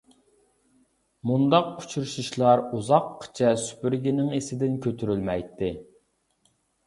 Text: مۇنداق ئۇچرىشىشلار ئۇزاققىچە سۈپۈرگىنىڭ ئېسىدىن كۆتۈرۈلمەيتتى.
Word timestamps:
مۇنداق 1.31 1.67
ئۇچرىشىشلار 1.81 2.63
ئۇزاققىچە 2.79 3.51
سۈپۈرگىنىڭ 3.65 4.33
ئېسىدىن 4.39 4.79
كۆتۈرۈلمەيتتى. 4.87 5.73